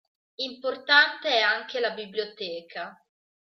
[0.39, 2.97] Importante è anche la biblioteca.